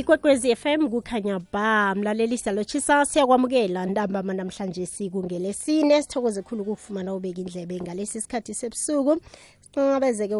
ikwekwezi 0.00 0.56
FM 0.56 0.88
kukhanya 0.88 1.40
ba 1.52 1.94
mlaleli 1.94 2.38
siyalotshisa 2.38 3.06
siyakwamukela 3.06 3.86
ntambama 3.86 4.32
namhlanje 4.34 4.86
sikungelesine. 4.86 6.02
Sithokoze 6.02 6.42
khulu 6.42 6.62
ukufumana 6.62 7.14
ubeka 7.14 7.40
indlebe 7.40 7.80
ngalesi 7.80 8.20
sikhathi 8.20 8.54
sebusuku. 8.54 9.20
Sinqabezeke 9.74 10.34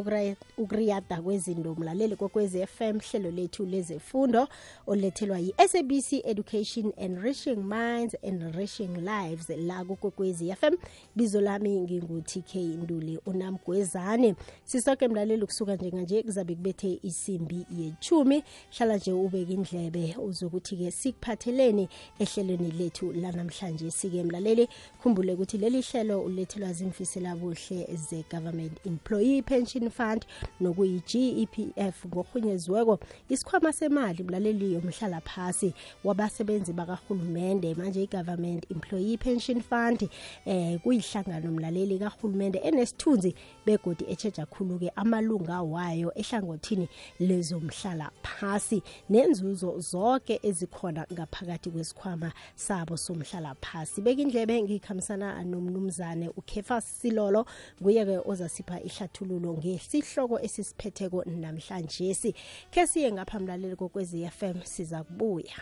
ukuriyada 0.59 1.23
kwezinto 1.23 1.75
mlaleli 1.75 2.17
kokwezi 2.17 2.67
FM 2.67 2.99
hlelo 2.99 3.31
lethu 3.31 3.67
lezefundo 3.67 4.49
olethelwa 4.87 5.39
yi-sabc 5.39 6.13
education 6.25 6.93
enriching 6.97 7.57
minds 7.57 8.17
enriching 8.23 8.89
lives 8.97 9.49
la 9.49 9.85
kukokwezi 9.85 10.55
FM 10.55 10.75
bizo 11.17 11.41
lami 11.41 11.81
ngingu-tk 11.81 12.55
nduli 12.55 13.19
unamgwezane. 13.27 14.35
Sisoke 14.65 15.09
mlaleli 15.09 15.47
kusuka 15.47 15.77
njenganje 15.77 16.23
kuzabe 16.23 16.55
kubethe 16.55 16.99
isimbi 17.03 17.67
yechumi 17.79 18.45
hlala 18.79 18.97
nje 18.97 19.13
ubeka 19.13 19.53
indlebe 19.53 20.17
uzokuthi-ke 20.19 20.91
sikuphatheleni 20.91 21.89
ehlelweni 22.19 22.71
lethu 22.71 23.13
lanamhlanje. 23.13 23.91
Sike 23.91 24.23
mlaleli 24.23 24.69
khumbule 25.03 25.33
ukuthi 25.33 25.59
leli 25.59 25.81
hlelo 25.83 26.21
ulethelwa 26.23 26.73
zimfisela 26.73 27.37
buhle 27.37 27.89
ze-government 27.97 28.87
employee 28.87 29.20
pension 29.43 29.91
fund 29.91 30.27
nokuyi-gepf 30.61 32.07
ngorhunyeziweko 32.07 32.99
isikhwama 33.29 33.73
semali 33.73 34.23
mlaleli 34.23 34.75
yomhlala 34.75 35.21
phasi 35.21 35.75
wabasebenzi 36.05 36.73
bakahulumende 36.73 37.75
manje 37.75 38.03
i-government 38.03 38.71
employee 38.71 39.17
pension 39.17 39.61
fund 39.61 40.09
eh 40.47 40.81
kuyihlangano 40.81 41.51
mlaleli 41.53 41.99
kahulumende 41.99 42.59
enesithunzi 42.59 43.35
begodi 43.67 44.05
etsheja 44.09 44.47
khulu-ke 44.47 44.93
amalunga 44.97 45.63
wayo 45.63 46.13
ehlangothini 46.15 46.89
lezomhlala 47.21 48.11
phasi 48.23 48.83
nenzuzo 49.11 49.79
zonke 49.79 50.41
ezikhona 50.43 51.07
ngaphakathi 51.13 51.71
kwesikhwama 51.71 52.33
sabo 52.55 52.97
somhlala 52.97 53.55
phasi 53.55 54.01
beka 54.01 54.23
indlebe 54.23 54.63
ngikhambisana 54.63 55.45
nomnumzane 55.45 56.29
ukhefa 56.29 56.81
silolo 56.81 57.47
nguye-ke 57.83 58.21
ozasipha 58.25 58.81
ihlathululo 59.11 59.59
ngesihloko 59.59 60.39
esisiphetheko 60.41 61.25
namhlanje. 61.27 62.15
Si 62.15 62.35
khe 62.71 62.87
siye 62.87 63.13
ngapha 63.13 63.41
mlaleli 63.41 63.77
kokwezi 63.77 64.29
FM 64.31 64.63
siza 64.65 65.05
kubuya. 65.05 65.61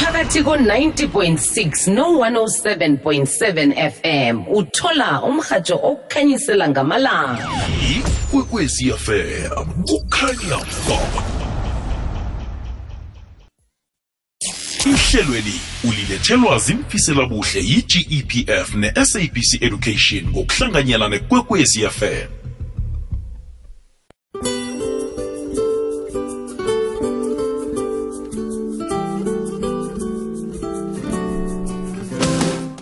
Phakathi 0.00 0.42
ko-90.6 0.42 1.92
no-107.7 1.94 3.90
fm 3.90 4.44
uthola 4.52 5.22
umrhatsho 5.22 5.76
okukhanyisela 5.82 6.68
ngamalanga. 6.68 7.48
Ikwekwezi 7.96 8.92
fm 8.92 9.66
kukhanya 9.86 10.58
ba 10.88 11.39
ihlelweli 15.10 15.60
ulilethelwa 15.84 16.58
zimfisela 16.58 17.26
buhle 17.26 17.60
yi-gepf 17.60 18.74
ne-sabc 18.74 19.62
education 19.62 20.24
ngokuhlanganyela 20.30 21.08
nekwekwezi 21.08 21.88
fm 21.88 22.28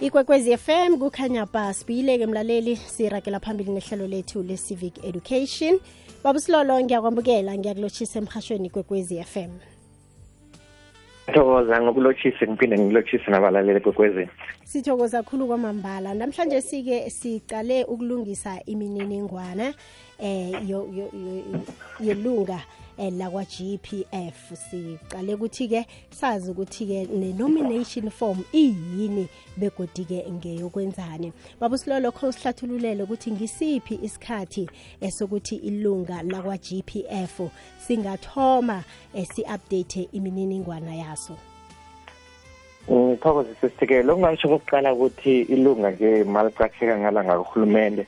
ikwekwezi 0.01 0.57
fm 0.57 0.99
kukhanya 0.99 1.47
ba 1.47 1.75
sibiyile-ke 1.75 2.27
mlaleli 2.27 2.77
sirakela 2.77 3.41
phambili 3.41 3.71
nehlelo 3.71 4.07
lethu 4.07 4.43
le-civic 4.43 5.05
education. 5.05 5.79
Babusilolo 6.25 6.81
ngiyakwamukela 6.81 7.59
ngiyakulotshisa 7.59 8.19
emhashweni 8.19 8.67
ikwekwezi 8.67 9.25
fm 9.25 9.78
thokoza 11.33 11.83
ngokulotshise 11.83 12.47
ngiphinde 12.47 12.79
ngilotshise 12.79 13.31
nabalaleli 13.31 13.81
kwekwezini 13.81 14.31
sithokoza 14.65 15.23
khulu 15.23 15.47
kwamambala. 15.47 16.15
Namhlanje 16.15 16.61
sike 16.61 17.11
sicale 17.11 17.85
ukulungisa 17.85 18.61
imininingwana 18.67 19.75
eh 20.19 20.53
yelunga 22.01 22.61
lakwa 22.99 23.45
GPF 23.45 24.53
sicale 24.71 25.35
ukuthi 25.35 25.69
ke 25.69 25.87
sazi 26.11 26.51
ukuthi 26.51 26.87
ke 26.87 27.07
ne-nomination 27.15 28.11
form 28.11 28.45
iyini 28.53 29.29
begodi 29.57 30.05
ke 30.05 30.25
ngeyokwenzani 30.31 31.33
babusilolo 31.61 32.13
kho 32.13 32.33
sihlathululele 32.33 33.03
ukuthi 33.03 33.33
ngisiphi 33.33 33.99
isikhathi 34.03 34.71
esokuthi 35.01 35.57
ilunga 35.57 36.23
lakwa 36.23 36.57
GPF 36.57 37.41
singathoma 37.79 38.85
eh, 39.15 39.27
si-update 39.27 40.09
imininingwana 40.13 40.95
yaso? 40.95 41.37
Ngithokoze 42.91 43.55
sesithekelo 43.61 44.13
okungasho 44.13 44.49
kokuqala 44.49 44.93
ukuthi 44.93 45.41
ilunga 45.41 45.93
ke 45.93 46.25
maliqatheka 46.25 46.99
ngala 46.99 47.25
ngakuhulumende 47.25 48.07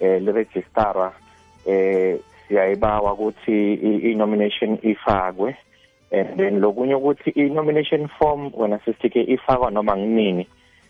eh 0.00 0.22
liregisterwa 0.22 1.12
eh 1.66 2.20
siyayibawa 2.50 3.12
ukuthi 3.12 3.74
i-nomination 4.10 4.78
ifakwe. 4.82 5.56
And 6.10 6.36
then 6.36 6.60
lokunye 6.60 6.94
ukuthi 6.94 7.30
i-nomination 7.30 8.08
form 8.18 8.50
wena 8.56 8.78
sesithike 8.78 9.22
ifakwa 9.22 9.70
noma 9.70 9.96
nginini 9.96 10.46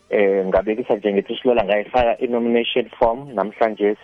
eh 0.09 0.45
ngabekisa 0.45 0.95
nje 0.95 1.13
ngithi 1.13 1.35
silola 1.41 1.63
ngayifaka 1.63 2.19
i-nomination 2.19 2.89
form 2.99 3.33
namhlanje 3.33 3.95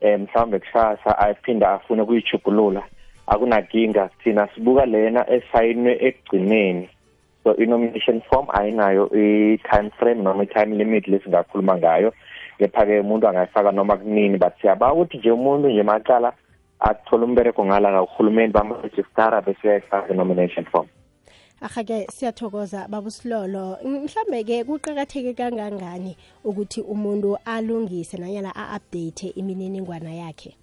eh 0.00 0.20
mhlawumbe 0.20 0.58
kusasa 0.58 1.18
ayiphinda 1.18 1.70
afune 1.70 2.04
kuyijugulula 2.04 2.82
akunakinga 3.26 4.08
thina 4.24 4.48
sibuka 4.54 4.86
lena 4.86 5.30
esayinwe 5.30 5.92
ekugcineni. 6.00 6.88
So 7.44 7.56
i-nomination 7.56 8.22
form 8.30 8.46
ayinayo 8.54 9.10
i-time 9.10 9.90
frame 9.98 10.22
noma 10.22 10.42
i-time 10.42 10.78
limit 10.78 11.08
lesingakhuluma 11.08 11.76
ngayo. 11.76 12.12
Kepha-ke 12.58 13.00
umuntu 13.00 13.28
angayifaka 13.28 13.72
noma 13.72 13.96
kunini 13.96 14.38
but 14.38 14.54
siyaba 14.60 14.92
ukuthi 14.92 15.18
nje 15.18 15.30
umuntu 15.30 15.68
nje 15.68 15.82
macala 15.82 16.32
athole 16.90 17.24
umbereko 17.24 17.64
ngala 17.64 18.02
uhulumeni 18.02 18.52
bamrejistara 18.52 19.40
bese 19.40 19.60
uyayifaka 19.64 20.12
i-nomination 20.12 20.64
form. 20.64 20.88
Ahake 21.60 22.06
siyathokoza 22.10 22.88
babusilolo 22.88 23.78
mhlambe-ke 23.84 24.64
kuqakatheke 24.64 25.34
kangangani 25.34 26.16
ukuthi 26.44 26.80
umuntu 26.80 27.38
alungise 27.44 28.16
nanyana 28.16 28.52
a-update 28.56 29.26
imininingwana 29.36 30.14
yakhe 30.14 30.56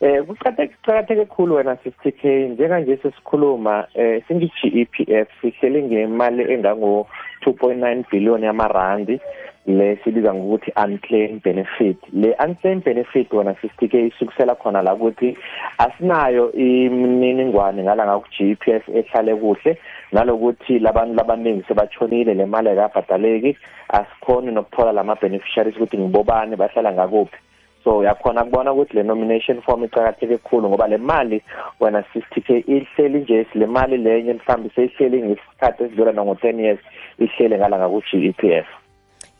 Eh 0.00 0.22
kuqakatheke 0.22 1.26
kakhulu 1.26 1.54
wena 1.54 1.76
CCK 1.76 2.24
njenganje 2.24 2.96
sesikhuluma 3.02 3.86
eh 3.94 4.22
singi-GEPF 4.28 5.28
sihleli 5.40 5.82
ngemali 5.82 6.52
engango 6.52 7.06
2.9 7.42 8.04
billion 8.10 8.42
yamarandi. 8.42 9.20
Le 9.66 9.98
sibiza 10.04 10.34
ngokuthi 10.34 10.72
unclaimed 10.84 11.42
benefit. 11.42 11.98
Le 12.12 12.36
unclaimed 12.46 12.84
benefit 12.84 13.32
wona 13.32 13.54
CCK 13.54 13.94
isukusela 13.94 14.54
khona 14.54 14.82
la 14.82 14.94
ukuthi 14.94 15.36
asinayo 15.78 16.52
imininingwane 16.52 17.82
ngala 17.82 18.06
ngaku-GEPF 18.06 18.88
ehlale 18.94 19.34
kuhle 19.34 19.78
nalokuthi 20.12 20.78
labantu 20.78 21.14
labaningi 21.14 21.64
sebachonile 21.68 22.34
le 22.34 22.46
mali 22.46 22.68
ayikabhadaleki 22.68 23.56
asikhoni 23.88 24.52
nokuthola 24.52 24.92
lama 24.92 25.14
beneficiaries 25.14 25.76
ukuthi 25.76 25.98
ngibobani 25.98 26.56
bahlala 26.56 26.92
ngakuphi. 26.92 27.47
So 27.84 27.98
uyakhona 27.98 28.44
kubona 28.44 28.72
ukuthi 28.72 28.96
le 28.96 29.02
nomination 29.02 29.62
form 29.62 29.84
iqakatheke 29.84 30.38
kakhulu 30.38 30.68
ngoba 30.68 30.88
le 30.88 30.96
mali 30.98 31.42
wena 31.80 32.02
CCTK 32.02 32.48
ihleli 32.68 33.20
nje 33.20 33.46
le 33.54 33.66
mali 33.66 33.96
lenye 33.96 34.32
mhlawumbe 34.32 34.70
seyihleli 34.74 35.22
ngesikhathi 35.22 35.82
esidlula 35.84 36.12
nango-10 36.12 36.60
years 36.60 36.80
ihlele 37.18 37.58
ngala 37.58 37.78
ngaku-GEPF 37.78 38.66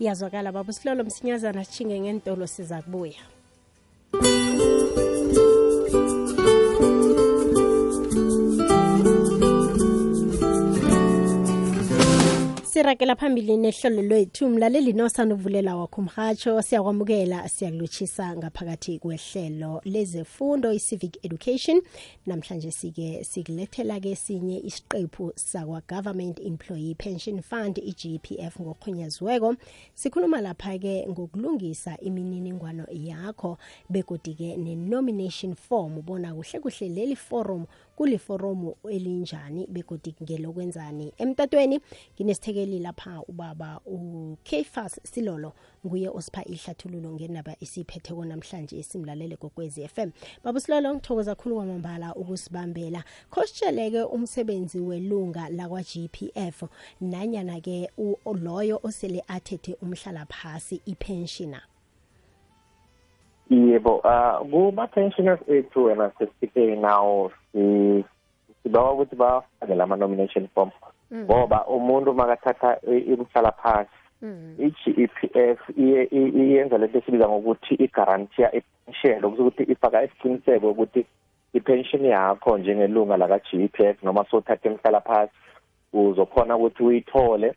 iyazwakala 0.01 0.53
babusilolo 0.53 1.05
msinyazana 1.05 1.65
sitshinge 1.65 2.01
ngentolo 2.01 2.47
siza 2.47 2.83
kubuya. 2.83 3.23
Sirakela 12.79 13.17
phambili 13.17 13.57
nehlelo 13.57 14.03
lwethu. 14.03 14.49
Mlaleli 14.49 14.93
nosanovulela 14.93 15.77
wakho 15.77 16.03
mhatsho 16.03 16.63
siyakwamukela 16.63 17.49
siyakulotshisa 17.49 18.37
ngaphakathi 18.37 18.99
kwehlelo 18.99 19.81
lezefundo 19.85 20.73
i-civic 20.73 21.25
education. 21.25 21.83
Namhlanje 22.27 22.71
sike 22.71 23.25
sikulethela-ke 23.25 24.17
sinye 24.17 24.59
isiqephu 24.61 25.33
sakwa-government 25.35 26.41
employee 26.41 26.95
pension 26.95 27.43
fund 27.43 27.79
i-gpf 27.79 28.61
ngorhunyaziweko 28.61 29.55
sikhuluma 29.95 30.41
lapha-ke 30.41 31.07
ngokulungisa 31.09 31.97
imininingwano 32.01 32.87
yakho 32.91 33.59
begodi-ke 33.91 34.57
ne-nomination 34.57 35.55
form 35.55 36.03
bona 36.03 36.35
kuhle 36.35 36.61
kuhle 36.61 36.89
leli 36.89 37.17
forum 37.17 37.67
kuliforomu 37.99 38.77
elinjani 38.91 39.67
begodi 39.67 40.15
ngelokwenzani? 40.23 41.13
Emtatweni 41.19 41.81
nginesithekeli 42.15 42.79
lapha 42.79 43.23
ubaba 43.29 43.81
ukefas 43.87 45.01
silolo 45.03 45.53
nguye 45.87 46.09
osipha 46.09 46.45
ihlathululo 46.45 47.13
ngendaba 47.13 47.57
esiyiphetheko 47.61 48.25
namhlanje 48.25 48.83
simlalele 48.83 49.37
kokwezi 49.37 49.89
FM 49.89 50.11
baba 50.45 50.61
silolo 50.61 50.95
ngithokoza 50.95 51.35
kakhulu 51.35 51.55
kwamambala 51.57 52.15
ukusibambela. 52.15 53.05
Khositsheleke 53.31 54.03
umsebenzi 54.03 54.79
welunga 54.81 55.49
lakwa-GPF 55.49 56.63
nanyana-ke 57.01 57.91
loyo 58.35 58.81
osele 58.83 59.25
athethe 59.29 59.75
umhlala 59.83 60.27
phasi 60.27 60.81
ipensioner. 60.87 61.63
Yebo 63.51 64.01
uh 64.05 64.45
kuma-pensioners 64.51 65.41
ethu 65.49 65.85
wena 65.85 66.11
sesifike 66.19 66.77
nawo 66.77 67.33
sibawa 68.63 68.93
ukuthi 68.93 69.17
bafake 69.17 69.75
lama-nomination 69.75 70.49
form. 70.55 70.71
Ngoba 71.15 71.67
umuntu 71.67 72.15
makathatha 72.15 72.81
imhlala 72.87 73.53
phasi 73.53 73.91
i-GEPF 74.59 75.59
iyenza 75.77 76.79
lento 76.79 76.99
esibiza 76.99 77.29
ngokuthi 77.29 77.75
i-guaranteer 77.75 78.51
i-pension 78.59 79.25
okuthi 79.25 79.43
ukuthi 79.43 79.63
ifaka 79.73 80.05
isiqiniseko 80.05 80.71
ukuthi 80.71 81.07
i-pension 81.55 82.05
yakho 82.05 82.59
njengelunga 82.59 83.17
laka-GEPF 83.17 84.03
noma 84.03 84.25
sothatha 84.31 84.69
imhlala 84.69 85.01
phasi 85.01 85.33
uzokhona 85.93 86.57
ukuthi 86.57 86.83
uyithole 86.83 87.55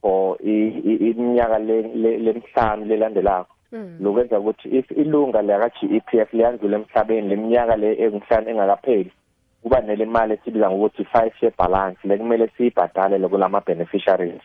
for 0.00 0.36
iminyaka 0.42 1.58
lemhlanu 1.58 2.84
lelandelako. 2.84 3.53
Lokwenza 4.00 4.40
ukuthi 4.40 4.68
if 4.68 4.90
ilunga 4.90 5.42
laka-GEPF 5.42 6.32
liyandlula 6.32 6.76
emhlabeni 6.76 7.28
leminyaka 7.28 7.76
le 7.76 7.92
engihlanu 8.04 8.50
engakapheli 8.50 9.12
kuba 9.62 9.80
nelemali 9.80 10.34
esibiza 10.34 10.70
ngokuthi 10.70 11.04
five 11.04 11.32
year 11.42 11.52
balance 11.58 11.98
lekumele 12.04 12.48
siyibhadale 12.56 13.28
kulama 13.28 13.60
beneficiaries 13.60 14.42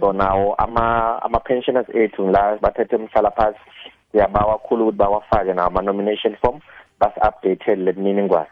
so 0.00 0.12
nawo 0.12 0.54
ama 0.54 1.22
ama 1.22 1.40
pensioners 1.40 1.88
ethu 1.94 2.30
la 2.30 2.56
bathethe 2.56 2.96
umhlala 2.96 3.30
phasi 3.30 3.58
siyabawa 4.12 4.58
kakhulu 4.58 4.82
ukuthi 4.82 4.98
bawafake 4.98 5.52
nawo 5.54 5.68
ama 5.68 5.82
nomination 5.82 6.36
form 6.36 6.60
basi 7.00 7.20
update 7.20 7.76
lemininingwane 7.76 8.50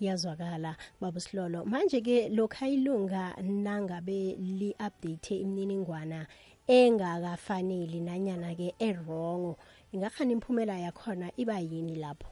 iyazwakala 0.00 0.76
baba 1.00 1.20
silolo. 1.20 1.64
Manje 1.64 2.00
ke 2.00 2.28
lokha 2.28 2.68
ilunga 2.68 3.34
nangabe 3.42 4.36
li-update 4.38 5.30
imininingwana 5.42 6.26
engakafaneli 6.68 8.00
nanyana 8.00 8.54
ke 8.54 8.74
errong 8.78 9.56
ingakhani 9.92 10.32
imphumela 10.32 10.78
yakhona 10.78 11.32
iba 11.36 11.58
yini 11.58 11.96
lapho? 11.96 12.28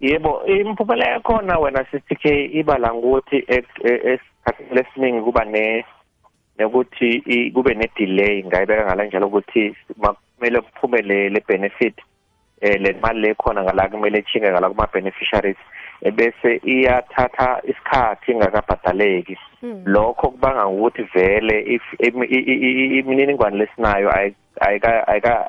Yebo 0.00 0.46
imphumela 0.46 1.06
yakhona 1.06 1.58
wena 1.58 1.84
sisike 1.90 2.44
iba 2.44 2.78
la 2.78 2.94
ngokuthi 2.94 3.44
esikhathini 3.48 4.74
lesiningi 4.74 5.22
kuba 5.22 5.44
ne 5.44 5.84
nokuthi 6.58 7.50
kube 7.54 7.74
ne 7.74 7.90
delay 7.96 8.42
ngayibeka 8.44 8.84
ngala 8.84 9.04
njalo 9.04 9.26
ukuthi 9.26 9.76
kumele 10.36 10.60
kuphume 10.60 11.02
le 11.02 11.40
benefit 11.48 11.96
eh 12.60 12.80
le 12.80 12.92
mali 13.02 13.20
lekhona 13.20 13.62
ngala 13.64 13.88
kumele 13.88 14.18
echinge 14.18 14.50
ngala 14.50 14.68
kuma 14.68 14.86
beneficiaries 14.92 15.56
ebese 16.02 16.60
iyathatha 16.64 17.60
isikhathi 17.64 18.32
ingakabhadaleki. 18.32 19.36
Lokho 19.84 20.30
kubanga 20.30 20.66
ukuthi 20.66 21.02
vele 21.14 21.64
if 21.74 21.82
imininingwane 22.98 23.56
lesinayo 23.56 24.10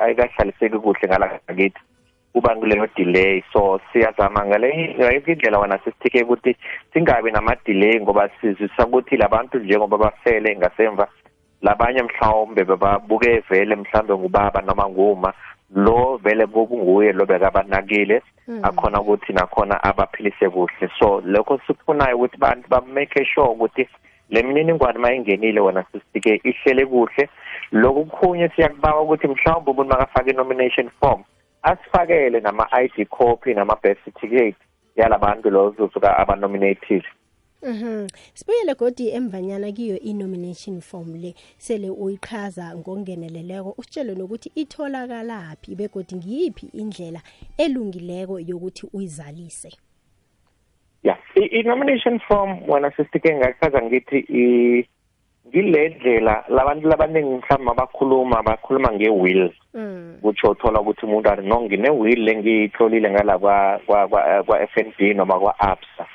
ayikahlaliseki 0.01 0.77
kuhle 0.77 1.07
ngala 1.07 1.39
ngakithi. 1.45 1.79
Kuba 2.33 2.55
kuleyo 2.55 2.87
delay 2.95 3.43
so 3.53 3.79
siyazama 3.93 4.45
ngale 4.45 4.69
indlela 5.27 5.59
wena 5.59 5.79
sisithike 5.83 6.23
ukuthi 6.23 6.55
singabi 6.93 7.31
nama-delay 7.31 7.99
ngoba 7.99 8.29
sizisa 8.41 8.85
ukuthi 8.85 9.17
labantu 9.17 9.59
njengoba 9.59 9.97
bafele 9.97 10.55
ngasemva 10.55 11.07
labanye 11.61 12.03
mhlawumbe 12.03 12.63
bebabuke 12.63 13.39
vele 13.49 13.75
mhlawumbe 13.75 14.13
ngubaba 14.13 14.61
noma 14.61 14.89
nguma. 14.89 15.33
Lo 15.75 16.17
vele 16.23 16.47
kunguye 16.47 17.13
lo 17.13 17.25
bekabanakile 17.25 18.21
akhona 18.63 19.01
ukuthi 19.01 19.33
nakhona 19.33 19.83
abaphilise 19.83 20.49
kuhle. 20.49 20.89
So 20.99 21.21
lokho 21.25 21.59
sikufunayo 21.67 22.17
ukuthi 22.17 22.37
bantu 22.37 22.69
ba-make 22.69 23.25
sure 23.25 23.47
ukuthi 23.47 23.87
le 24.29 24.43
mininingwane 24.43 24.99
mayingenile 24.99 25.59
wena 25.59 25.85
sisike 25.91 26.41
ihlele 26.43 26.85
kuhle. 26.85 27.29
Lokhu 27.71 28.05
kukhunye 28.05 28.49
siyakubawa 28.49 29.01
ukuthi 29.01 29.27
mhlawumbe 29.27 29.71
umuntu 29.71 29.89
makafake 29.89 30.29
i-nomination 30.29 30.89
form 30.99 31.23
asifakele 31.63 32.39
nama-ID 32.39 33.05
copy 33.09 33.53
nama-birth 33.53 34.03
certificate 34.03 34.55
yalabantu 34.95 35.49
lozosuka 35.49 36.17
abanominated. 36.17 37.03
Mhm. 37.63 38.07
Sibuyele 38.33 38.75
godi 38.75 39.09
emvanyana 39.09 39.71
kiyo 39.71 39.99
i-nomination 39.99 40.81
form 40.81 41.15
le 41.15 41.35
sele 41.57 41.89
uyichaza 41.89 42.75
ngokungeneleleko 42.75 43.75
usitshele 43.77 44.15
nokuthi 44.15 44.51
itholakalapi 44.55 45.75
begodi 45.75 46.15
ngiyiphi 46.15 46.65
indlela 46.73 47.21
elungileko 47.57 48.39
yokuthi 48.39 48.87
uyizalise. 48.93 49.71
Yeah, 51.03 51.17
i-nomination 51.35 52.19
form 52.19 52.69
wena 52.69 52.91
sisike 52.91 53.35
ngachaza 53.35 53.81
ngithi 53.81 54.87
ngile 55.47 55.89
ndlela 55.89 56.45
labantu 56.49 56.87
labaningi 56.87 57.35
mhlawumbe 57.35 57.71
abakhuluma 57.71 58.43
bakhuluma 58.43 58.91
nge-will 58.91 59.53
Mm. 59.73 60.17
kutsho 60.21 60.51
uthola 60.51 60.81
ukuthi 60.81 61.05
umuntu 61.05 61.29
athi 61.29 61.47
no 61.47 61.61
ngine-will 61.61 62.23
lengiyihlolile 62.23 63.11
ngala 63.11 63.39
kwa-FNB 63.39 65.13
noma 65.15 65.39
kwa-ABSA 65.39 66.05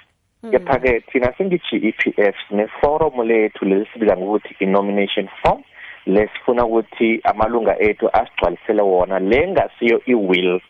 kepha-ke 0.51 1.01
thina 1.01 1.33
singi-GEPF 1.39 2.35
sineforomu 2.49 3.25
lethu 3.25 3.65
lesibiza 3.65 4.17
ngokuthi 4.17 4.57
i-nomination 4.61 5.29
form 5.43 5.63
lesifuna 6.07 6.67
ukuthi 6.67 7.21
amalunga 7.25 7.79
ethu 7.79 8.09
asigcwalisele 8.13 8.83
wona 8.83 9.19
le 9.19 9.49
ngasiyo 9.49 10.01
i-will 10.07 10.61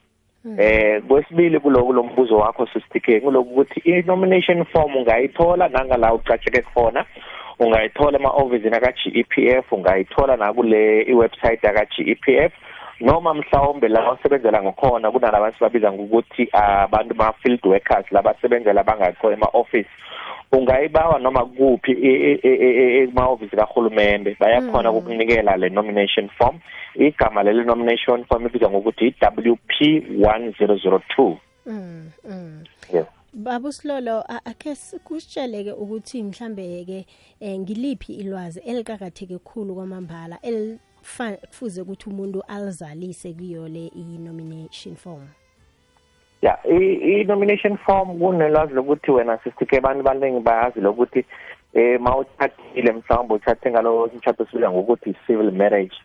eh 0.58 1.02
kwesibili 1.08 1.60
kuloku 1.60 1.92
lo 1.92 2.02
mbuzo 2.02 2.36
wakho 2.36 2.66
sisithike 2.66 3.20
kuloku 3.20 3.50
ukuthi 3.50 3.80
i-nomination 3.80 4.64
form 4.64 4.96
ungayithola 4.96 5.68
nangala 5.68 6.14
ucatsheke 6.14 6.62
khona 6.62 7.04
ungayithola 7.58 8.18
ema-ofisini 8.18 8.76
aka-GEPF 8.76 9.72
ungayithola 9.72 10.36
nakule 10.36 11.02
iwebsite 11.02 11.66
yaka-GEPF 11.66 12.52
noma 13.00 13.34
mhlawumbe 13.34 13.88
la 13.88 14.10
osebenzela 14.10 14.62
ngakhona 14.62 15.10
kunalaba 15.10 15.52
sibabiza 15.52 15.92
ngokuthi 15.92 16.48
abantu 16.52 17.14
ma-field 17.14 17.66
workers 17.66 18.12
labasebenzela 18.12 18.84
bangakho 18.84 19.32
ema-office 19.32 19.88
ungayibawa 20.52 21.18
noma 21.18 21.44
kuphi 21.44 21.92
ema-ofisi 23.02 23.56
kahulumende 23.56 24.36
bayakhona 24.40 24.90
ukukunikela 24.90 25.56
le 25.56 25.68
nomination 25.68 26.28
form 26.28 26.58
igama 26.94 27.42
leli 27.42 27.64
nomination 27.64 28.24
form 28.24 28.46
ibizwa 28.46 28.70
ngokuthi 28.70 29.06
i-WP 29.06 29.80
1002 29.80 31.36
Mm. 31.66 32.10
Mm. 32.24 32.64
yes 32.92 33.06
Baba 33.32 33.72
Silolo 33.72 34.24
akhe 34.44 34.76
kusitsheleke 35.04 35.72
ukuthi 35.72 36.22
mhlambe 36.22 36.84
ke 36.84 37.06
ngiliphi 37.58 38.12
ilwazi 38.12 38.60
elikakatheke 38.60 39.38
kakhulu 39.38 39.74
kwamambala 39.74 40.38
elifuze 41.18 41.80
ukuthi 41.82 42.10
umuntu 42.10 42.42
alizalise 42.48 43.32
kuyo 43.32 43.68
le 43.68 43.86
i-nomination 43.86 44.96
form. 44.96 45.28
ya 46.42 46.58
i-nomination 46.66 47.76
form 47.76 48.18
kunelwazi 48.18 48.74
lokuthi 48.74 49.10
wena 49.10 49.38
sisike 49.38 49.78
abantu 49.78 50.02
baningi 50.04 50.40
bayazi 50.40 50.80
lokuthi 50.80 51.24
eh 51.74 52.00
mawuthathile 52.00 52.92
mhlawumbe 52.92 53.34
uthathe 53.34 53.70
ngalo 53.70 54.10
mshado 54.18 54.46
sibiza 54.46 54.70
ngokuthi 54.70 55.14
civil 55.26 55.52
marriage. 55.52 55.96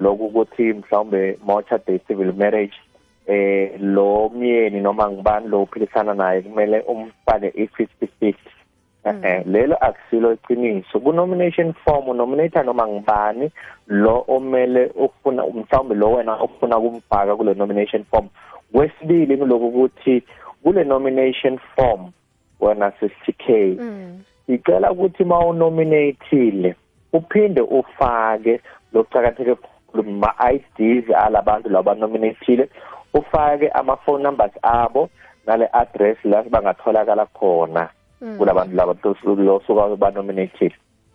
Lokhu 0.00 0.26
ukuthi 0.26 0.62
mhlawumbe 0.72 1.38
mawuthathe 1.46 1.98
civil 1.98 2.32
marriage 2.32 2.74
eh 3.26 3.80
lo 3.80 4.30
myeni 4.34 4.80
noma 4.80 5.10
ngubani 5.10 5.48
lo 5.48 5.62
uphilisana 5.62 6.14
naye 6.14 6.42
kumele 6.42 6.80
umfake 6.80 7.48
i-50 7.56 8.08
50 8.22 8.34
lelo 9.44 9.76
akusilo 9.76 10.32
iqiniso. 10.32 11.00
Ku-nomination 11.00 11.72
form 11.84 12.08
unominator 12.08 12.64
noma 12.64 12.86
ngibani 12.88 13.50
lo 13.88 14.24
omele 14.28 14.90
ufuna 14.94 15.42
mhlawumbe 15.46 15.94
lo 15.94 16.12
wena 16.12 16.34
ofuna 16.36 16.78
ukumfaka 16.78 17.36
kule 17.36 17.54
nomination 17.54 18.04
form. 18.04 18.28
Kwesibili 18.72 19.36
kuloku 19.36 19.66
ukuthi 19.66 20.22
kule 20.62 20.84
nomination 20.84 21.58
form 21.76 22.12
wena 22.60 22.92
sisitk 23.00 23.48
icela 24.48 24.90
ukuthi 24.92 25.24
ma 25.24 25.38
unominatile 25.38 26.74
uphinde 27.12 27.60
ufake 27.60 28.60
lokucakatheke 28.92 29.54
kakhulu 29.54 30.12
ma-IDs 30.12 31.10
alabantu 31.10 31.68
laba 31.68 31.94
nominatile 31.94 32.68
ufake 33.14 33.68
ama-phone 33.68 34.22
numbers 34.22 34.52
abo 34.62 35.10
nale 35.46 35.68
address 35.72 36.24
la 36.24 36.42
bangatholakala 36.42 37.26
khona. 37.26 37.88
Kulabantu 38.38 38.76
laba 38.76 38.94
losuka 39.36 39.96
banominated 39.96 40.72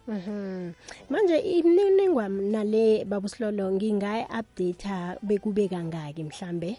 Mhm. 0.08 0.72
Manje 1.10 1.38
imininingwane 1.38 2.42
nale 2.52 3.06
babusilolo 3.06 3.72
ngingayi 3.72 4.24
update 4.40 5.18
bekube 5.24 5.68
kangaki 5.68 6.24
mhlambe? 6.24 6.78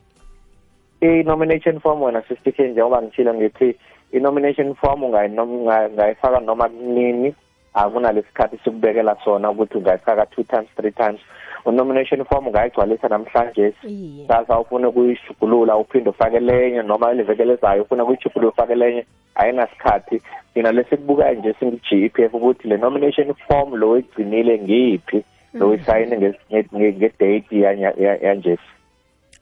i-nomination 1.01 1.81
form 1.81 2.03
wena 2.03 2.23
sisitike 2.23 2.69
njengoba 2.69 3.03
ngitshilo 3.03 3.35
ngithi 3.35 3.77
i-nomination 4.13 4.75
form 4.75 5.03
ungayinom- 5.03 5.59
unga- 5.63 5.89
ungayifaka 5.89 6.41
noma 6.41 6.69
kunini 6.69 7.35
akunalesikhathi 7.75 8.59
sikubekela 8.65 9.17
sona 9.25 9.51
ukuthi 9.51 9.79
ungayifaka 9.79 10.27
two 10.27 10.43
times 10.45 10.69
three 10.77 10.93
times 10.93 11.21
u-nomination 11.67 12.25
form 12.25 12.47
ungayigcwalisa 12.47 13.09
namhlanje. 13.09 13.75
Iye. 13.85 14.27
Sasa 14.29 14.59
ufuna 14.61 14.89
ukuyishugulula 14.89 15.77
uphinde 15.77 16.11
ufake 16.11 16.41
lenye 16.41 16.83
noma 16.83 17.13
ilevekele 17.13 17.53
ezayo 17.53 17.83
ufuna 17.83 18.03
ukuyijugulula 18.03 18.53
ufake 18.53 18.75
lenye 18.75 19.05
ayinasikhathi. 19.35 20.23
Thina 20.55 20.73
lesikubukayo 20.73 21.35
nje 21.35 21.55
singu-g 21.61 22.05
e 22.05 22.09
p 22.09 22.23
f 22.23 22.35
ukuthi 22.35 22.69
le 22.69 22.77
nomination 22.77 23.35
form 23.49 23.75
lo 23.75 23.91
oyigcinile 23.91 24.59
ngiyiphi? 24.59 25.25
Lo 25.55 25.69
oyisayine 25.69 26.17
nge- 26.17 26.35
nge- 26.53 26.69
nge- 26.75 26.93
ngedate 26.97 27.45
yanya- 27.51 27.95
ya- 27.99 28.19
yanjesi. 28.23 28.63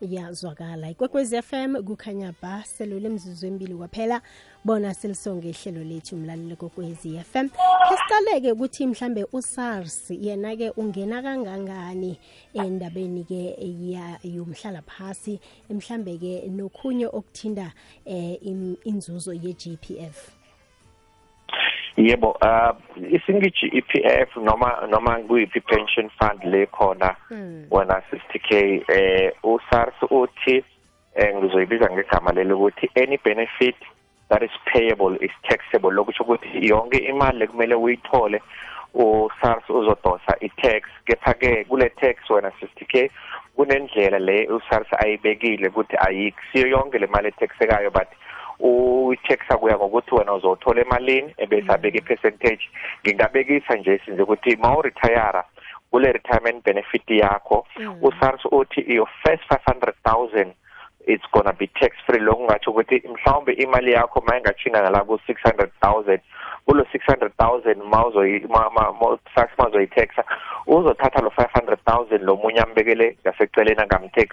Iyazwakala 0.05 0.91
ikwekwezi 0.91 1.43
fm 1.43 1.83
kukhanya 1.83 2.35
ba 2.43 2.65
selule 2.65 3.09
mzuzu 3.09 3.47
emibili 3.47 3.75
kwaphela. 3.75 4.23
Bona 4.65 4.95
selisonge 4.95 5.51
ihlelo 5.51 5.85
lethu 5.85 6.17
umlaleli 6.17 6.57
kokwezi 6.57 7.19
fm 7.21 7.49
khe 7.89 7.97
siqaleke 7.97 8.53
ukuthi 8.53 8.87
mhlambe 8.87 9.27
usars 9.33 10.11
yena-ke 10.11 10.71
ungena 10.71 11.23
kangangani 11.23 12.19
endabeni-ke 12.55 13.57
ya- 13.93 14.19
yomhlala 14.23 14.83
phasi 14.83 15.41
mhlambe-ke 15.71 16.49
nokhunye 16.49 17.07
okuthinda 17.07 17.73
um 18.07 18.77
inzuzo 18.85 19.33
ye-g 19.33 19.77
p 19.81 19.99
f? 19.99 20.31
Yebo 21.97 22.37
uh 22.43 22.75
isingi-g 23.11 23.71
e 23.73 23.81
p 23.81 24.03
f 24.05 24.37
noma 24.37 24.87
noma 24.91 25.19
kuyiphi 25.29 25.61
pension 25.61 26.11
fund 26.19 26.45
le 26.45 26.67
khona 26.67 27.17
Mm. 27.31 27.67
wena 27.71 28.03
60k 28.11 28.83
eh 28.89 29.33
usars 29.43 29.95
uthi 30.11 30.65
eh 31.15 31.35
ngizoyibiza 31.37 31.91
ngegama 31.91 32.33
leli 32.33 32.53
ukuthi 32.53 32.91
any 32.97 33.19
benefit 33.25 33.77
that 34.29 34.43
is 34.43 34.51
payable 34.73 35.17
is 35.21 35.31
taxable 35.49 35.91
lokusho 35.91 36.25
ukuthi 36.25 36.69
yonke 36.69 36.99
imali 36.99 37.39
lekumele 37.39 37.75
uyithole 37.75 38.43
usars 38.95 39.71
uzodosa 39.71 40.37
i-tax 40.41 40.83
kepha-ke 41.07 41.65
kule 41.65 41.89
tax 41.89 42.31
wena 42.31 42.49
60k 42.49 43.11
kunendlela 43.57 44.19
le 44.19 44.49
usars 44.49 44.87
ayibekile 44.99 45.69
ukuthi 45.69 45.97
ayikusiyo 46.09 46.67
yonke 46.67 46.99
le 46.99 47.07
mali 47.07 47.29
etaxekayo 47.29 47.91
but 47.91 48.09
uyitaxa 48.61 49.57
kuya 49.59 49.77
ngokuthi 49.77 50.15
wena 50.15 50.33
uzothola 50.35 50.81
emalini 50.81 51.35
ebese 51.39 51.73
abeka 51.73 51.99
i-percentage. 51.99 52.69
Ngingabekisa 53.07 53.75
nje 53.77 54.01
sinje 54.05 54.23
ukuthi 54.23 54.57
ma 54.57 54.77
uretayara 54.79 55.45
kule 55.91 56.13
retirement 56.13 56.65
benefit 56.65 57.11
yakho 57.11 57.67
Mm. 57.79 57.99
usars 58.03 58.45
uthi 58.51 58.85
your 58.95 59.09
first 59.23 59.43
500000 59.51 60.53
it's 61.07 61.25
gonna 61.33 61.53
be 61.53 61.67
tax 61.67 61.93
free 62.07 62.19
lokungatsho 62.21 62.71
ukuthi 62.71 63.03
mhlawumbe 63.09 63.53
imali 63.53 63.93
yakho 63.93 64.21
ma 64.27 64.39
ingachinga 64.39 64.81
ngala 64.83 65.05
ku 65.05 65.15
600000 65.29 66.19
kulo 66.67 66.83
600000 66.93 67.77
ma 67.85 68.07
uzoyi 68.07 68.41
ma 68.49 68.71
ma 68.71 68.93
ma- 68.93 69.19
SARS 69.35 69.51
ma 69.59 69.69
uzoyitaxa 69.69 70.25
uzothatha 70.67 71.21
lo 71.23 71.31
500000 71.31 72.19
lo 72.25 72.37
munye 72.37 72.61
ambekele 72.61 73.17
ngaseceleni 73.23 73.83
angamtax 73.83 74.29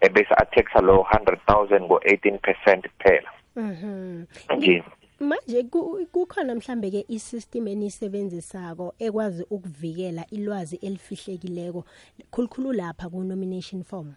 ebese 0.00 0.34
ataxa 0.36 0.80
lo 0.80 1.06
100000 1.12 1.80
ngo 1.80 1.98
18% 1.98 2.88
kuphela. 2.88 3.30
Mhm. 3.56 4.24
nje 4.56 4.82
manje 5.20 5.62
ku- 5.70 6.06
kukhona 6.12 6.54
mhlambe 6.54 6.90
ke 6.90 7.04
isystem 7.08 7.68
enisebenzisako 7.68 8.94
ekwazi 8.98 9.46
ukuvikela 9.50 10.26
ilwazi 10.30 10.76
elifihlekileko 10.82 11.84
khulukhulu 12.30 12.72
lapha 12.72 13.08
ku 13.08 13.22
nomination 13.22 13.82
form? 13.84 14.14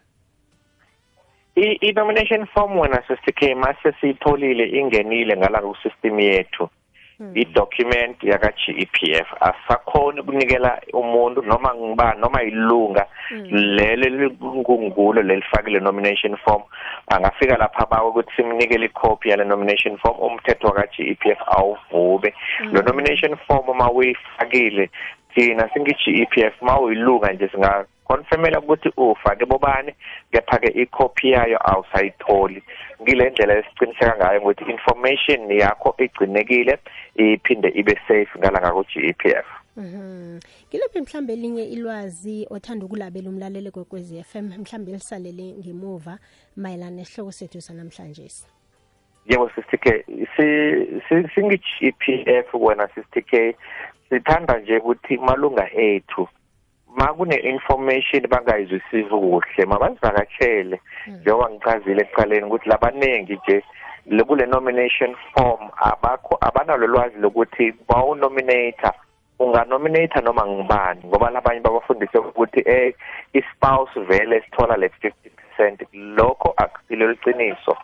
I 1.55 1.77
i- 1.81 1.91
nomination 1.93 2.45
form 2.45 2.77
wena 2.79 3.03
sesike 3.07 3.55
mase 3.55 3.93
siyitholile 4.01 4.69
ingenile 4.79 5.37
ngala 5.37 5.61
ku 5.61 5.75
system 5.83 6.19
yethu. 6.19 6.66
I-document 7.35 8.23
yaka 8.23 8.51
GEPF 8.51 9.27
asakhona 9.41 10.21
ukunikela 10.21 10.81
umuntu 10.93 11.41
noma 11.41 11.75
ngibani 11.75 12.21
noma 12.21 12.43
ilunga 12.43 13.05
lele 13.51 14.09
likungulo 14.09 15.21
lelifakile 15.21 15.79
nomination 15.79 16.37
form. 16.37 16.63
Angafika 17.07 17.57
lapha 17.57 17.85
bawe 17.85 18.09
ukuthi 18.09 18.31
simnikele 18.35 18.85
icopy 18.85 19.29
yale 19.29 19.43
nomination 19.43 19.97
form 19.97 20.17
umthetho 20.19 20.67
waka 20.67 20.87
GEPF 20.97 21.39
awuvube. 21.47 22.33
Lo 22.71 22.81
nomination 22.81 23.35
form 23.47 23.69
uma 23.69 23.91
uyifakile 23.91 24.89
thina 25.35 25.69
singi-GEPF 25.73 26.61
ma 26.61 26.79
uyilunga 26.79 27.33
nje 27.33 27.49
singa 27.49 27.85
confirmela 28.07 28.59
ukuthi 28.59 28.89
ufake 28.97 29.45
bobani 29.45 29.91
kepha-ke 30.31 30.69
icopy 30.81 31.31
yayo 31.31 31.57
awusayitholi 31.71 32.63
ngile 33.01 33.29
ndlela 33.29 33.57
esiciniseka 33.59 34.17
ngayo 34.17 34.41
ngokuthi 34.41 34.71
information 34.71 35.51
yakho 35.51 35.95
igcinekile 35.97 36.79
iphinde 37.15 37.69
ibe 37.69 37.95
safe 38.07 38.31
ngala 38.39 38.71
ku-g 38.71 38.93
e 39.09 39.13
p 39.13 39.29
f 39.29 39.45
Mhm. 39.77 40.39
Ngiliphi 40.69 41.01
mhlambe 41.01 41.33
elinye 41.33 41.63
ilwazi 41.63 42.47
othanda 42.49 42.85
ukulabela 42.85 43.29
umlaleli 43.29 43.71
kwekwezi 43.71 44.23
FM 44.23 44.47
mhlambe 44.61 44.91
elisalele 44.91 45.53
ngemuva 45.59 46.19
mayelana 46.55 46.95
nesihloko 46.95 47.31
sethu 47.31 47.61
sanamhlanje. 47.61 48.27
yebo 49.27 49.49
sister 49.49 49.79
k 49.79 50.03
singi-g 51.35 51.65
e 51.81 51.91
p 51.91 52.23
f 52.25 52.53
wena 52.53 52.87
k 52.87 53.55
sithanda 54.09 54.59
nje 54.59 54.77
ukuthi 54.77 55.17
malunga 55.17 55.69
ethu 55.73 56.27
ma 56.97 57.13
kune-information 57.13 58.27
bangayizwisisi 58.29 59.03
kuhle 59.09 59.65
mabazivakatshele 59.65 60.79
njengoba 61.07 61.49
ngichazile 61.49 62.01
ekuqaleni 62.01 62.45
ukuthi 62.45 62.69
labaningi 62.69 63.33
nje 63.43 63.63
le- 64.05 64.23
kule 64.23 64.45
nomination 64.45 65.15
form 65.33 65.69
abakho 65.77 66.37
abanalo 66.41 66.87
lwazi 66.87 67.17
lokuthi 67.19 67.73
bawunominator. 67.89 68.93
Unganominator 69.39 70.23
noma 70.23 70.47
ngibani 70.47 71.01
ngoba 71.05 71.29
labanye 71.29 71.59
babafundise 71.59 72.17
ukuthi 72.17 72.61
eh 72.65 72.93
ispouse 73.33 73.99
vele 73.99 74.41
sithola 74.41 74.77
le 74.77 74.87
50% 75.59 75.85
lokho 75.93 76.53
akusilo 76.57 77.07
liqiniso 77.11 77.77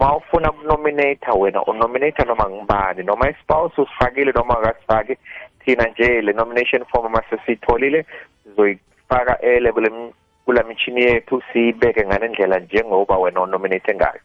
ma 0.00 0.16
ufuna 0.16 0.50
ukunominata 0.50 1.32
wena 1.32 1.62
unominator 1.64 2.26
noma 2.26 2.50
ngibani 2.50 3.02
noma 3.02 3.30
ispouse 3.30 3.80
usifakile 3.80 4.32
noma 4.32 4.54
akasifaki 4.58 5.16
thina 5.66 5.88
nje 5.88 6.22
le 6.22 6.32
nomination 6.32 6.84
form 6.84 7.12
mase 7.12 7.36
siyitholile 7.46 8.06
sizoyifaka 8.44 9.40
ele 9.40 9.72
kule 9.72 9.90
kula 10.44 10.62
mitshini 10.62 11.02
yethu 11.02 11.42
siyibeke 11.52 12.06
ngalendlela 12.06 12.58
njengoba 12.58 13.18
wena 13.18 13.40
unominate 13.42 13.94
ngayo 13.94 14.20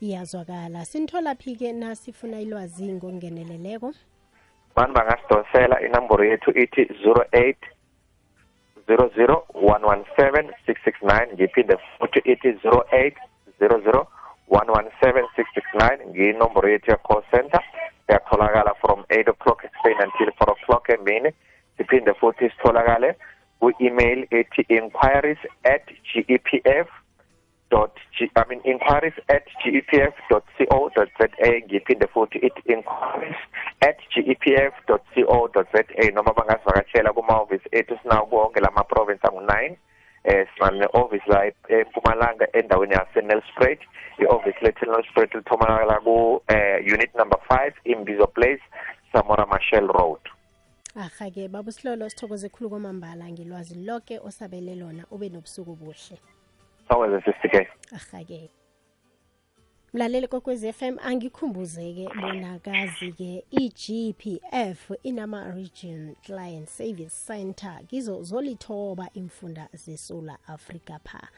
Iyazwakala. 0.00 0.84
Sinithola 0.84 1.34
phi 1.34 1.56
ke 1.56 1.72
nasifuna 1.72 2.40
ilwazi 2.40 2.92
ngokungeneleleko? 2.92 3.92
mani 4.76 4.92
bangasidonsela 4.94 5.80
inomboro 5.86 6.24
yethu 6.24 6.50
ithi 6.50 6.82
08 6.84 7.54
00 8.88 9.42
117 9.54 10.52
669 10.66 11.34
ngiphinde 11.34 11.76
futhi 11.98 12.18
ithi 12.24 12.48
08 12.48 13.12
00 13.60 14.06
117 14.50 15.28
669 15.36 16.06
ngiyinomboro 16.06 16.68
yethu 16.68 16.90
ya-call 16.90 17.22
center 17.30 17.62
siyatholakala 18.10 18.74
from 18.80 19.04
8 19.10 19.28
o'clock 19.30 19.64
ekuseni 19.64 20.02
until 20.02 20.30
4 20.38 20.54
o'clock 20.56 20.88
emini. 20.88 21.30
Siphinde 21.78 22.14
futhi 22.20 22.50
sitholakale 22.50 23.14
ku-email 23.60 24.26
ethi 24.30 24.64
inquiries 24.68 25.38
at 25.64 25.84
gepf 26.10 26.88
dot 27.70 27.94
G, 28.18 28.28
I 28.36 28.42
mean 28.48 28.60
inquiries 28.64 29.14
at 29.28 29.46
gepf.co.za 29.62 31.26
ngiphinde 31.66 32.06
futhi 32.14 32.38
ithi 32.48 32.62
inquiries 32.66 33.40
at 33.88 33.96
gepf.co.za 34.14 36.10
noma 36.14 36.32
bangasivakatshela 36.38 37.12
kuma-office 37.12 37.66
ethu 37.72 37.98
sinawo 38.02 38.26
konke 38.26 38.60
lama 38.60 38.84
province 38.84 39.22
angu-9 40.24 40.40
eh 40.40 40.46
sinane 40.54 40.86
office 40.92 41.24
la 41.26 41.46
e- 41.46 41.54
eMpumalanga 41.68 42.46
endaweni 42.52 42.92
yaseNelspruit 42.94 43.80
i-office 44.18 44.58
lethu 44.62 44.84
eNelspruit 44.84 45.34
litholakala 45.34 46.00
ku 46.00 46.42
eh 46.48 46.80
unit 46.94 47.14
number 47.14 47.38
5 47.48 47.72
Imbizo 47.84 48.26
Place 48.26 48.62
Samora 49.12 49.46
Machel 49.46 49.86
Road 49.86 50.20
Aha 50.96 51.30
ke 51.30 51.48
babusihlolo 51.48 52.08
sithokoze 52.10 52.48
khulu 52.48 52.70
kwamambala 52.70 53.24
ngilwazi 53.30 53.74
lonke 53.84 54.18
osabele 54.18 54.74
lona 54.74 55.04
ube 55.10 55.28
nobusuku 55.28 55.76
buhle. 55.76 56.18
sawenze 56.88 57.22
sisike 57.32 57.68
Aha 57.94 58.24
ke. 58.24 58.50
Mlaleli 59.92 60.28
kokwezi 60.28 60.72
FM 60.72 60.96
angikhumbuzeke 61.02 62.08
bona 62.20 62.58
kazi 62.58 63.12
ke 63.12 63.44
iGPF 63.50 64.90
inama 65.02 65.50
region 65.54 66.14
client 66.26 66.68
service 66.68 67.26
center 67.26 67.80
kizo 67.86 68.22
zolithoba 68.22 69.10
imfunda 69.14 69.68
zeSouth 69.72 70.30
Africa 70.46 70.98
pha. 71.04 71.28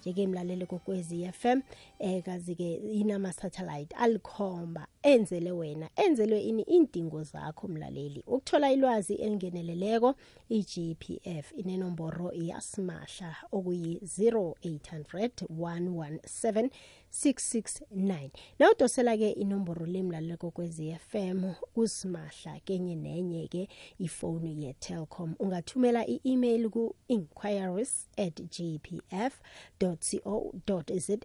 Njeke 0.00 0.26
mlaleli 0.26 0.66
kokwezi 0.66 1.32
FM 1.32 1.60
eh 1.98 2.22
kazi 2.22 2.54
ke 2.54 2.74
inama 2.74 3.32
satellite 3.32 3.96
alikhomba 3.96 4.86
enzele 5.02 5.52
wena 5.52 5.90
enzelwe 5.96 6.40
ini 6.40 6.62
indingo 6.62 7.22
zakho 7.22 7.68
mlaleli. 7.68 8.24
Ukuthola 8.26 8.72
ilwazi 8.72 9.14
elingeneleleko 9.14 10.14
iGPF 10.48 11.52
inenomboro 11.56 12.32
yasimahla 12.32 13.36
okuyi 13.52 13.94
0800 13.94 15.30
117 15.50 16.70
669 17.12 18.30
nawudosela-ke 18.58 19.30
inomboro 19.30 19.86
lemlaleko 19.86 20.50
kwezi 20.50 20.96
FM 21.10 21.52
kusimahla 21.74 22.60
kenye 22.64 22.96
nenye 22.96 23.48
ke 23.48 23.68
ifoni 23.98 24.64
ye-telcom 24.64 25.34
ungathumela 25.38 26.06
i-email 26.06 26.70
ku-inquiries 26.70 28.08
at 28.16 28.42
gpf 28.42 29.40
co 29.78 30.54
za 30.98 31.16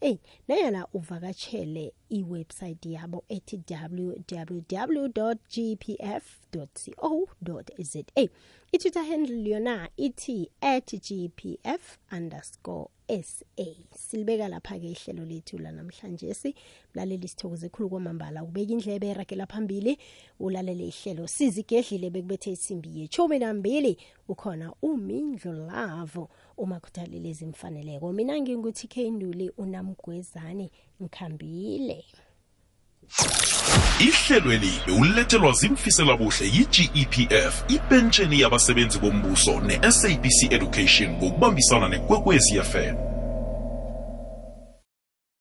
nayona 0.48 0.88
uvakatshele 0.94 1.94
iwebsayithi 2.18 2.90
yabo 2.98 3.20
ethi 3.36 3.58
www 3.70 5.34
gpf 5.54 6.26
co 6.52 7.26
za 7.80 8.04
itwitter 8.72 9.06
handle 9.10 9.50
yona 9.50 9.90
ithi 9.98 10.50
at 10.62 10.90
gpf 11.06 11.98
underscore 12.12 12.88
sa 13.22 13.46
silibeka 13.96 14.48
lapha-ke 14.48 14.92
ihlelo 14.92 15.26
lethu 15.26 15.58
lanamhlanje. 15.58 16.34
Si 16.34 16.56
mlaleli 16.94 17.28
sithokoze 17.28 17.70
khulu 17.70 17.90
kwamambala. 17.90 18.44
Ubeka 18.44 18.74
indlebe 18.74 19.08
eragela 19.08 19.46
phambili 19.46 19.98
ulalele 20.40 20.88
ihlelo. 20.88 21.28
Sizigedlile 21.28 22.10
bekubethe 22.10 22.52
isimbi 22.52 23.00
yechumi 23.00 23.40
nambili. 23.40 23.98
Ukhona 24.28 24.74
umindlo 24.82 25.54
lavo 25.54 26.30
umakhuthalile 26.58 27.30
ezimfaneleko 27.30 28.14
mina 28.14 28.42
nginguthi 28.42 28.88
k 28.88 29.10
nduli 29.12 29.52
unamgwezane 29.58 30.72
ngikhambile 31.02 32.06
ihlelweli 34.00 34.72
bewulethelwa 34.86 35.52
zimfisela 35.54 36.18
buhle 36.18 36.46
yi-gepf 36.56 37.56
ipentsheni 37.76 38.40
yabasebenzi 38.40 39.00
bombuso 39.00 39.60
ne-sabc 39.60 40.40
education 40.52 41.10
ngokubambisana 41.18 41.90
nekwekwezi 41.90 42.62
fm 42.62 43.13